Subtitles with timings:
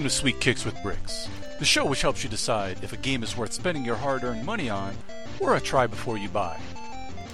[0.00, 1.28] Welcome to Sweet Kicks with Bricks,
[1.58, 4.46] the show which helps you decide if a game is worth spending your hard earned
[4.46, 4.96] money on
[5.40, 6.58] or a try before you buy.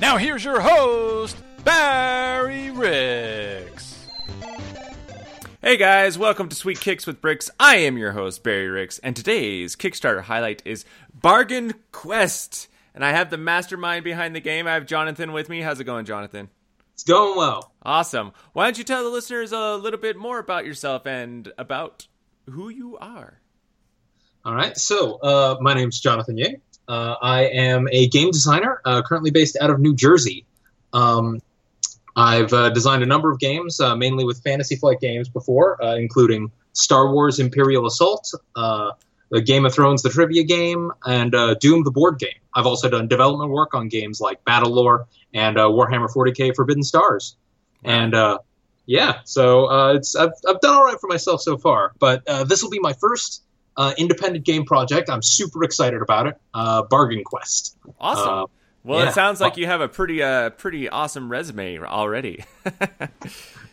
[0.01, 4.09] Now, here's your host, Barry Ricks.
[5.63, 7.53] Hey guys, welcome to Sweet Kicks with Bricks.
[7.61, 12.67] I am your host, Barry Ricks, and today's Kickstarter highlight is Bargain Quest.
[12.97, 14.67] And I have the mastermind behind the game.
[14.67, 15.61] I have Jonathan with me.
[15.61, 16.49] How's it going, Jonathan?
[16.95, 17.71] It's going well.
[17.85, 18.33] Awesome.
[18.55, 22.09] Why don't you tell the listeners a little bit more about yourself and about
[22.47, 23.41] who you are?
[24.45, 24.77] All right.
[24.77, 26.61] So, uh, my name's Jonathan Ying.
[26.89, 30.47] Uh, I am a game designer, uh, currently based out of New Jersey.
[30.93, 31.43] Um,
[32.15, 35.97] I've uh, designed a number of games, uh, mainly with Fantasy Flight games before, uh,
[35.97, 38.93] including Star Wars Imperial Assault, uh,
[39.31, 42.39] the Game of Thrones, the trivia game, and uh, Doom, the board game.
[42.55, 47.37] I've also done development work on games like Battlelore and uh, Warhammer 40k Forbidden Stars.
[47.85, 48.39] And uh,
[48.87, 51.93] yeah, so uh, it's I've, I've done all right for myself so far.
[51.99, 53.43] But uh, this will be my first
[53.77, 55.11] uh, independent game project.
[55.11, 56.41] I'm super excited about it.
[56.55, 57.77] Uh, Bargain Quest.
[58.01, 58.29] Awesome.
[58.29, 58.47] Uh,
[58.85, 59.09] well, yeah.
[59.09, 62.45] it sounds like you have a pretty, uh, pretty awesome resume already.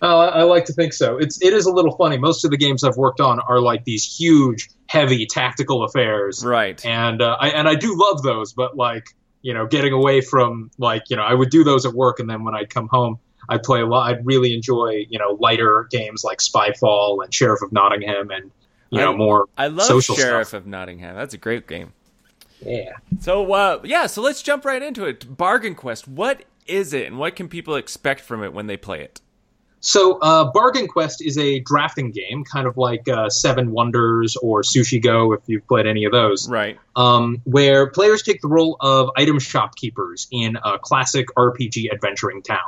[0.02, 1.18] Uh, I like to think so.
[1.18, 2.18] It's it is a little funny.
[2.18, 6.86] Most of the games I've worked on are like these huge, heavy tactical affairs, right.
[6.86, 8.52] and uh, I and I do love those.
[8.52, 9.06] But like
[9.42, 12.30] you know, getting away from like you know, I would do those at work, and
[12.30, 14.10] then when I'd come home, I'd play a lot.
[14.10, 18.52] I'd really enjoy you know lighter games like Spyfall and Sheriff of Nottingham, and
[18.90, 20.62] you know I- more I love social Sheriff stuff.
[20.62, 21.16] of Nottingham.
[21.16, 21.94] That's a great game.
[22.66, 22.94] Yeah.
[23.20, 25.36] So, uh, yeah, so let's jump right into it.
[25.36, 26.08] Bargain Quest.
[26.08, 29.20] What is it, and what can people expect from it when they play it?
[29.82, 34.62] So, uh, Bargain Quest is a drafting game, kind of like uh, Seven Wonders or
[34.62, 36.48] Sushi Go, if you've played any of those.
[36.50, 36.80] Right.
[36.96, 42.60] um, where players take the role of item shopkeepers in a classic RPG adventuring town.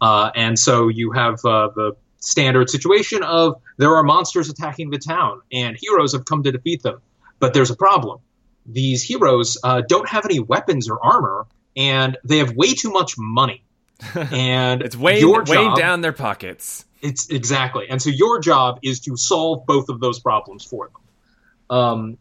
[0.00, 4.98] Uh, and so you have uh, the standard situation of there are monsters attacking the
[4.98, 7.00] town, and heroes have come to defeat them.
[7.38, 8.20] But there's a problem.
[8.66, 11.46] These heroes uh, don't have any weapons or armor,
[11.76, 13.62] and they have way too much money.
[14.32, 16.84] And It's weighing job, down their pockets.
[17.00, 21.76] it's exactly, and so your job is to solve both of those problems for them.
[21.76, 22.18] Um,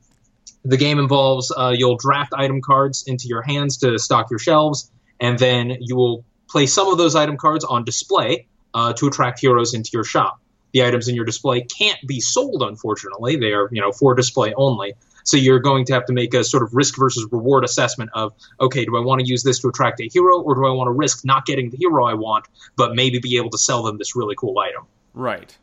[0.64, 4.92] the game involves uh, you'll draft item cards into your hands to stock your shelves,
[5.20, 9.40] and then you will place some of those item cards on display uh, to attract
[9.40, 10.40] heroes into your shop.
[10.72, 13.36] The items in your display can't be sold, unfortunately.
[13.36, 14.94] They are, you know, for display only.
[15.24, 18.34] So you're going to have to make a sort of risk versus reward assessment of,
[18.60, 20.88] okay, do I want to use this to attract a hero, or do I want
[20.88, 23.98] to risk not getting the hero I want, but maybe be able to sell them
[23.98, 24.86] this really cool item?
[25.14, 25.58] Right.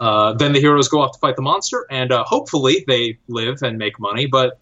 [0.00, 3.62] Uh, then the heroes go off to fight the monster, and uh, hopefully they live
[3.62, 4.26] and make money.
[4.26, 4.58] But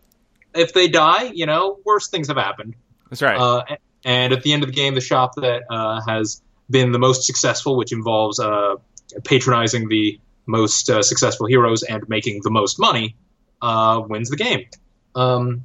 [0.54, 2.74] if they die, you know, worse things have happened.
[3.10, 3.38] That's right.
[3.38, 6.98] Uh, and at the end of the game, the shop that uh, has been the
[6.98, 8.76] most successful, which involves uh,
[9.24, 13.16] patronizing the most uh, successful heroes and making the most money,
[13.62, 14.66] uh, wins the game.
[15.14, 15.64] Um,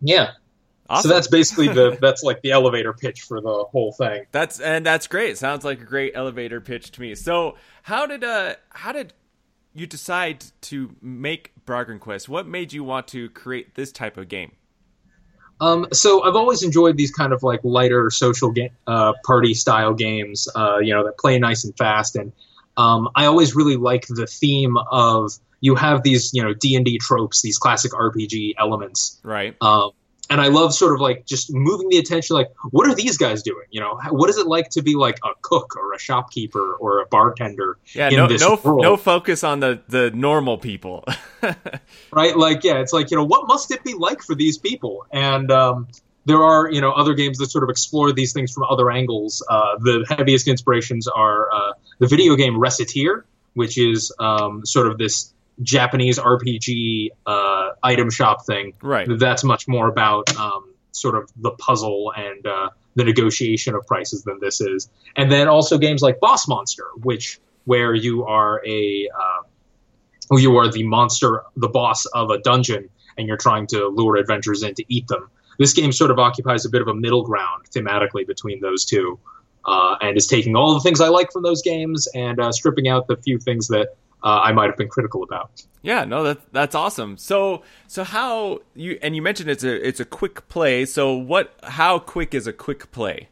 [0.00, 0.32] yeah.
[0.88, 1.08] awesome.
[1.08, 4.26] So that's basically the that's like the elevator pitch for the whole thing.
[4.32, 5.38] That's and that's great.
[5.38, 7.14] Sounds like a great elevator pitch to me.
[7.14, 9.12] So, how did uh how did
[9.72, 12.28] you decide to make Bargain Quest?
[12.28, 14.52] What made you want to create this type of game?
[15.60, 19.92] Um, so I've always enjoyed these kind of like lighter social ga- uh, party style
[19.94, 22.16] games, uh, you know, that play nice and fast.
[22.16, 22.32] And
[22.76, 26.84] um, I always really like the theme of you have these, you know, D and
[26.84, 29.18] D tropes, these classic RPG elements.
[29.22, 29.54] Right.
[29.60, 29.90] Um,
[30.30, 33.42] and I love sort of like just moving the attention, like, what are these guys
[33.42, 33.66] doing?
[33.70, 37.00] You know, what is it like to be like a cook or a shopkeeper or
[37.00, 38.08] a bartender Yeah.
[38.10, 38.28] in No.
[38.28, 38.54] this No.
[38.64, 41.04] No focus on the the normal people.
[42.12, 42.36] right?
[42.36, 45.06] Like, yeah, it's like you know, what must it be like for these people?
[45.10, 45.88] And um,
[46.24, 49.44] there are you know other games that sort of explore these things from other angles.
[49.48, 53.24] Uh, the heaviest inspirations are uh, the video game Recettear,
[53.54, 58.74] which is um, sort of this Japanese RPG uh, item shop thing.
[58.82, 59.06] right.
[59.08, 64.22] That's much more about um, sort of the puzzle and uh, the negotiation of prices
[64.22, 64.88] than this is.
[65.16, 69.29] And then also games like Boss Monster, which where you are a uh,
[70.38, 72.88] you are the monster, the boss of a dungeon,
[73.18, 75.28] and you're trying to lure adventurers in to eat them.
[75.58, 79.18] This game sort of occupies a bit of a middle ground thematically between those two,
[79.64, 82.88] uh, and is taking all the things I like from those games and uh, stripping
[82.88, 83.88] out the few things that
[84.22, 85.62] uh, I might have been critical about.
[85.82, 87.16] Yeah, no, that that's awesome.
[87.16, 90.84] So so how you and you mentioned it's a it's a quick play.
[90.84, 91.54] So what?
[91.62, 93.28] How quick is a quick play?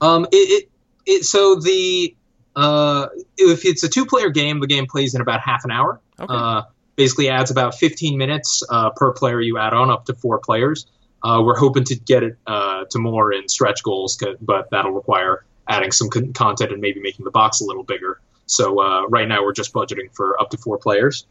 [0.00, 0.70] Um, it, it,
[1.06, 2.14] it so the
[2.54, 6.00] uh, if it's a two-player game, the game plays in about half an hour.
[6.20, 6.32] Okay.
[6.34, 6.62] Uh,
[6.96, 10.86] basically adds about 15 minutes uh, per player you add on up to four players.
[11.22, 15.44] Uh, we're hoping to get it uh, to more in stretch goals, but that'll require
[15.68, 18.20] adding some con- content and maybe making the box a little bigger.
[18.46, 21.24] So uh, right now we're just budgeting for up to four players.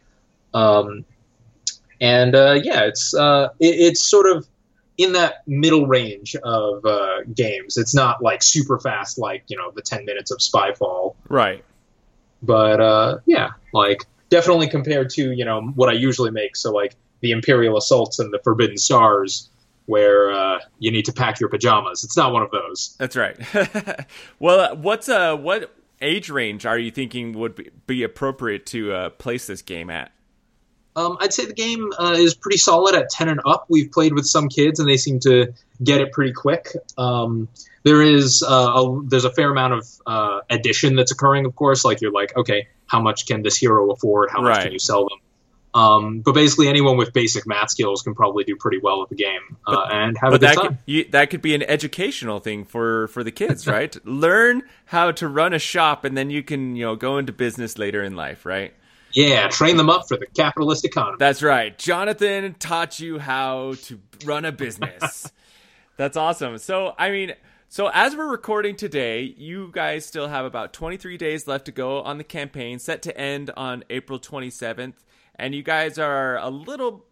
[0.53, 1.05] Um,
[1.99, 4.47] and uh, yeah, it's uh, it, it's sort of
[4.97, 7.77] in that middle range of uh, games.
[7.77, 11.63] It's not like super fast, like you know the ten minutes of Spyfall, Right.
[12.41, 16.55] but uh, yeah, like definitely compared to you know what I usually make.
[16.55, 19.49] So like the Imperial Assaults and the Forbidden Stars,
[19.85, 22.03] where uh, you need to pack your pajamas.
[22.03, 22.95] It's not one of those.
[22.97, 23.37] That's right.
[24.39, 28.91] well, uh, what's uh what age range are you thinking would be, be appropriate to
[28.91, 30.11] uh, place this game at?
[30.95, 33.65] Um, I'd say the game uh, is pretty solid at 10 and up.
[33.69, 36.67] We've played with some kids and they seem to get it pretty quick.
[36.97, 37.47] Um,
[37.83, 41.85] there is uh, a, there's a fair amount of uh, addition that's occurring, of course.
[41.85, 44.29] Like you're like, okay, how much can this hero afford?
[44.31, 44.63] How much Right.
[44.63, 45.17] can you sell them?
[45.73, 49.15] Um, but basically, anyone with basic math skills can probably do pretty well with the
[49.15, 50.67] game uh, and have a good that time.
[50.67, 53.95] could, you, that could be an educational thing for for the kids, right?
[54.05, 57.77] Learn how to run a shop, and then you can you know go into business
[57.77, 58.73] later in life, right?
[59.13, 61.17] Yeah, train them up for the capitalist economy.
[61.19, 61.77] That's right.
[61.77, 65.31] Jonathan taught you how to run a business.
[65.97, 66.57] That's awesome.
[66.57, 67.33] So, I mean,
[67.69, 72.01] so as we're recording today, you guys still have about 23 days left to go
[72.01, 74.93] on the campaign, set to end on April 27th.
[75.35, 77.05] And you guys are a little,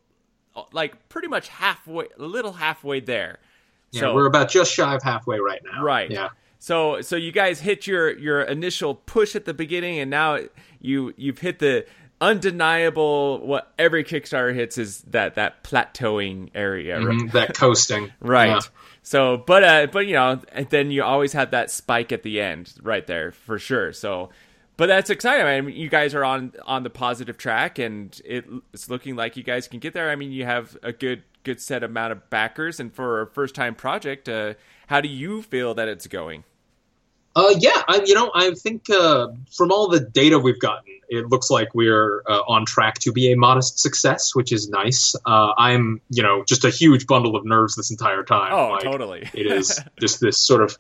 [0.71, 3.39] like, pretty much halfway, a little halfway there.
[3.91, 5.83] yeah, so- we're about just shy of halfway right now.
[5.83, 6.09] Right.
[6.11, 6.29] Yeah.
[6.59, 10.39] So so you guys hit your your initial push at the beginning, and now
[10.81, 11.85] you you've hit the
[12.44, 17.17] undeniable what every Kickstarter hits is that that plateauing area, right?
[17.17, 18.11] Mhm, that coasting.
[18.19, 18.50] Right.
[18.50, 18.59] Yeah.
[19.03, 22.41] So, but uh, but you know, and then you always have that spike at the
[22.41, 23.94] end, right there for sure.
[23.94, 24.29] So,
[24.77, 25.45] but that's exciting.
[25.45, 29.38] I mean, you guys are on on the positive track, and it, it's looking like
[29.38, 30.09] you guys can get there.
[30.09, 33.56] I mean, you have a good good set amount of backers, and for a first
[33.56, 34.56] time project, uh,
[34.88, 36.44] how do you feel that it's going?
[37.35, 41.27] Uh, yeah, I, you know, I think uh, from all the data we've gotten, it
[41.29, 45.15] looks like we're uh, on track to be a modest success, which is nice.
[45.25, 48.51] Uh, I'm, you know, just a huge bundle of nerves this entire time.
[48.53, 49.29] Oh, Like, totally.
[49.33, 50.77] it is just this sort of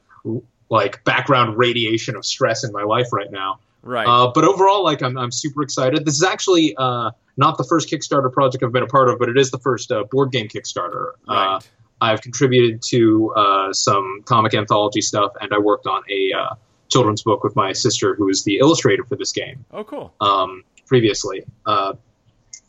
[0.69, 3.59] like background radiation of stress in my life right now.
[3.81, 4.07] right.
[4.07, 6.05] Uh, but overall, like I'm, I'm super excited.
[6.05, 9.29] This is actually uh, not the first Kickstarter project I've been a part of, but
[9.29, 11.11] it is the first uh, board game Kickstarter.
[11.27, 11.69] Uh, right.
[12.01, 16.55] I've contributed to uh, some comic anthology stuff, and I worked on a uh,
[16.89, 20.13] children's book with my sister, who is the illustrator for this game oh, cool.
[20.21, 21.43] um, previously.
[21.65, 21.93] Uh,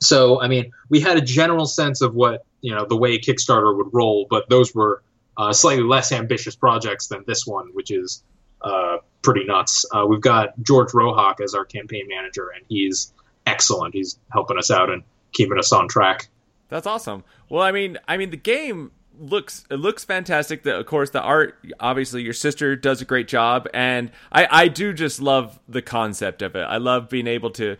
[0.00, 3.76] so, I mean, we had a general sense of what you know the way Kickstarter
[3.76, 5.02] would roll, but those were
[5.36, 8.22] uh, slightly less ambitious projects than this one, which is
[8.62, 9.84] uh, pretty nuts.
[9.92, 13.12] Uh, we've got George Rohak as our campaign manager, and he's
[13.46, 13.94] excellent.
[13.94, 15.02] He's helping us out and
[15.32, 16.28] keeping us on track.
[16.68, 17.24] That's awesome.
[17.48, 20.62] Well, I mean, I mean, the game looks it looks fantastic.
[20.62, 21.56] The, of course, the art.
[21.78, 26.42] Obviously, your sister does a great job, and I I do just love the concept
[26.42, 26.62] of it.
[26.62, 27.76] I love being able to,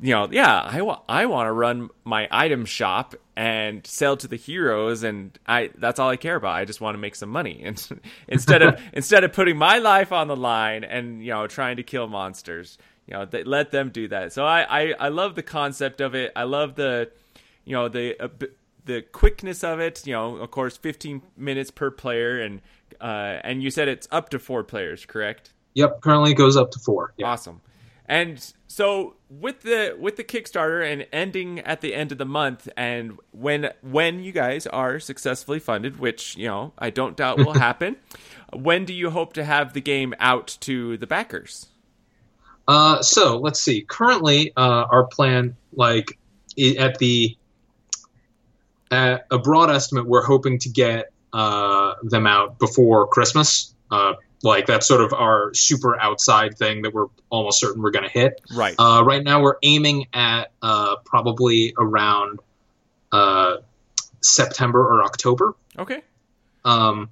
[0.00, 4.26] you know, yeah, I want I want to run my item shop and sell to
[4.26, 6.56] the heroes, and I that's all I care about.
[6.56, 10.10] I just want to make some money, and instead of instead of putting my life
[10.12, 13.90] on the line and you know trying to kill monsters, you know, they, let them
[13.90, 14.32] do that.
[14.32, 16.32] So I, I I love the concept of it.
[16.34, 17.10] I love the
[17.64, 18.28] you know the uh,
[18.88, 20.04] the quickness of it.
[20.06, 22.60] You know, of course, 15 minutes per player, and
[23.00, 25.52] uh, and you said it's up to four players, correct?
[25.74, 27.14] Yep, currently it goes up to four.
[27.22, 27.60] Awesome.
[28.06, 32.68] And so with the with the Kickstarter and ending at the end of the month,
[32.76, 37.52] and when when you guys are successfully funded, which you know I don't doubt will
[37.68, 37.96] happen,
[38.52, 41.68] when do you hope to have the game out to the backers?
[42.66, 43.82] Uh, so let's see.
[43.82, 46.18] Currently, uh, our plan, like
[46.78, 47.36] at the
[48.90, 53.74] at a broad estimate, we're hoping to get uh, them out before Christmas.
[53.90, 58.04] Uh, like that's sort of our super outside thing that we're almost certain we're going
[58.04, 58.40] to hit.
[58.54, 58.74] Right.
[58.78, 62.40] Uh, right now, we're aiming at uh, probably around
[63.10, 63.56] uh,
[64.22, 65.54] September or October.
[65.78, 66.02] okay.
[66.64, 67.10] Um,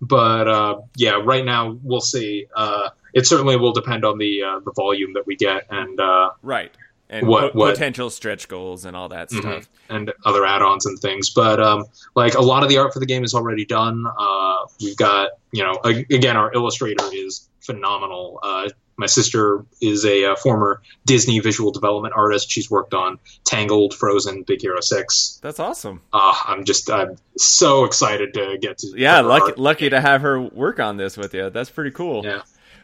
[0.00, 2.46] but uh, yeah, right now we'll see.
[2.54, 6.30] Uh, it certainly will depend on the uh, the volume that we get and uh,
[6.42, 6.72] Right.
[7.12, 9.40] And What- po- what- potential stretch goals and all that Mhm.
[9.40, 9.68] stuff.
[9.90, 11.28] and other add-ons and things.
[11.30, 11.84] But um,
[12.16, 14.04] like a lot of the art for the game is already done.
[14.18, 18.40] Uh, we've got you know a- again our illustrator is phenomenal.
[18.42, 22.50] Uh, my sister is a, uh former Disney visual development artist.
[22.50, 25.38] She's worked on Tangled, Frozen, Big Hero Six.
[25.42, 26.00] That's awesome.
[26.12, 30.40] Uh, I'm just I'm so excited to get to Yeah, lucky lucky to have her
[30.40, 31.50] work on this with you.
[31.50, 32.22] That's pretty cool.
[32.24, 32.42] Yeah.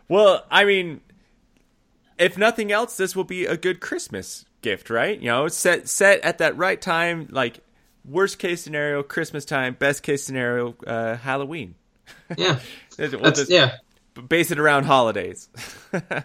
[0.08, 1.00] Well, I mean,
[2.18, 5.18] if nothing else, this will be a good Christmas gift, right?
[5.18, 7.60] You know, set set at that right time, like
[8.04, 11.74] worst case scenario, Christmas time, best case scenario, uh, Halloween.
[12.36, 12.58] Yeah,
[12.98, 13.76] We'll that's yeah.
[14.28, 15.48] base it around holidays.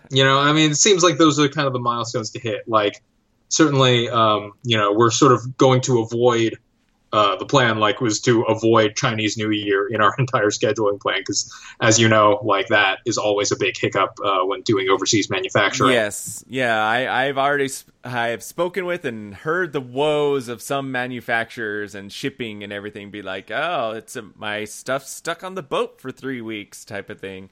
[0.10, 2.68] You know, I mean, it seems like those are kind of the milestones to hit.
[2.68, 3.02] Like
[3.48, 6.58] certainly, um, you know, we're sort of going to avoid
[7.14, 11.20] uh, the plan like was to avoid Chinese New Year in our entire scheduling plan
[11.20, 15.30] because, as you know, like that is always a big hiccup uh, when doing overseas
[15.30, 15.92] manufacturing.
[15.92, 20.92] Yes, yeah, I, I've already sp- I've spoken with and heard the woes of some
[20.92, 23.12] manufacturers and shipping and everything.
[23.12, 27.12] Be like, oh, it's a, my stuff stuck on the boat for three weeks, type
[27.12, 27.52] of thing.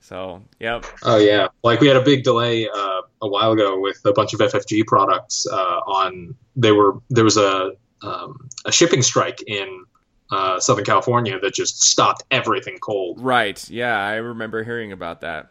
[0.00, 0.86] So, yep.
[1.02, 4.34] Oh yeah, like we had a big delay uh, a while ago with a bunch
[4.34, 6.36] of FFG products uh, on.
[6.54, 7.72] They were there was a
[8.04, 9.84] um, a shipping strike in
[10.30, 13.20] uh, Southern California that just stopped everything cold.
[13.20, 13.68] Right.
[13.68, 15.50] Yeah, I remember hearing about that.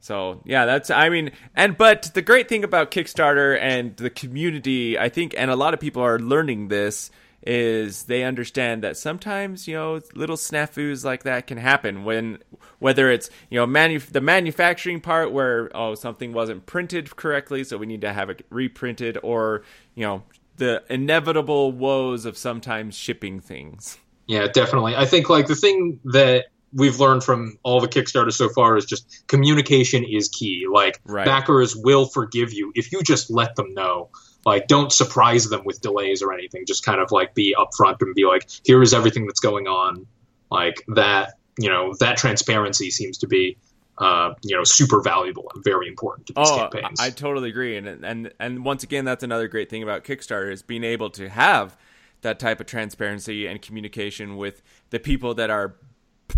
[0.00, 4.98] So yeah, that's I mean, and but the great thing about Kickstarter and the community,
[4.98, 7.10] I think, and a lot of people are learning this
[7.42, 12.38] is they understand that sometimes you know little snafus like that can happen when
[12.80, 17.78] whether it's you know manu- the manufacturing part where oh something wasn't printed correctly so
[17.78, 19.62] we need to have it reprinted or
[19.94, 20.22] you know
[20.60, 23.98] the inevitable woes of sometimes shipping things.
[24.26, 24.94] Yeah, definitely.
[24.94, 28.84] I think like the thing that we've learned from all the Kickstarters so far is
[28.84, 30.66] just communication is key.
[30.70, 31.24] Like right.
[31.24, 34.10] backers will forgive you if you just let them know.
[34.44, 36.64] Like don't surprise them with delays or anything.
[36.66, 40.06] Just kind of like be upfront and be like, here is everything that's going on.
[40.50, 43.56] Like that, you know, that transparency seems to be
[44.00, 46.98] uh, you know, super valuable and very important to these oh, campaigns.
[46.98, 50.62] I totally agree, and and and once again, that's another great thing about Kickstarter is
[50.62, 51.76] being able to have
[52.22, 55.76] that type of transparency and communication with the people that are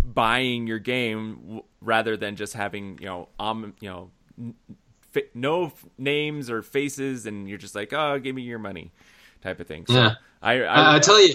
[0.03, 4.11] buying your game, rather than just having you know, um, you know,
[5.15, 8.91] f- no f- names or faces, and you're just like, oh, give me your money,
[9.41, 9.85] type of thing.
[9.87, 11.33] So yeah, I I, I tell you,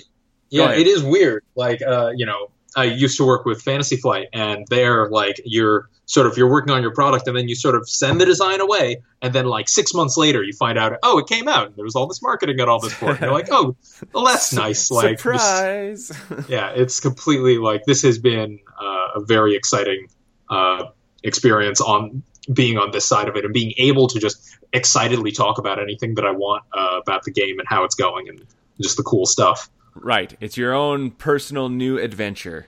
[0.50, 1.42] yeah, it is weird.
[1.54, 5.88] Like, uh, you know, I used to work with Fantasy Flight, and they're like you're
[6.06, 8.60] sort of you're working on your product, and then you sort of send the design
[8.60, 11.74] away, and then like six months later, you find out, oh, it came out.
[11.74, 13.10] There was all this marketing and all this for it.
[13.14, 13.74] And you're like, oh,
[14.12, 14.92] well, that's nice.
[14.92, 16.12] Like surprise.
[16.48, 20.06] Yeah, it's completely like this has been uh, a very exciting
[20.48, 20.84] uh,
[21.24, 25.58] experience on being on this side of it and being able to just excitedly talk
[25.58, 28.40] about anything that I want uh, about the game and how it's going and
[28.80, 29.68] just the cool stuff.
[30.02, 30.36] Right.
[30.40, 32.66] It's your own personal new adventure.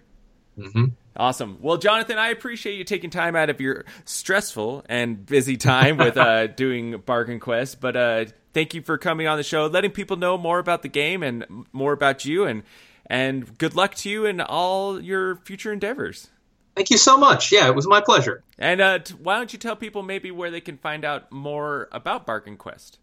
[0.58, 0.86] Mm-hmm.
[1.16, 1.58] Awesome.
[1.60, 6.16] Well, Jonathan, I appreciate you taking time out of your stressful and busy time with
[6.16, 7.80] uh, doing Bargain Quest.
[7.80, 10.88] But uh, thank you for coming on the show, letting people know more about the
[10.88, 12.62] game and more about you, and
[13.06, 16.28] and good luck to you in all your future endeavors.
[16.76, 17.50] Thank you so much.
[17.50, 18.44] Yeah, it was my pleasure.
[18.56, 22.24] And uh, why don't you tell people maybe where they can find out more about
[22.24, 22.98] Bargain Quest?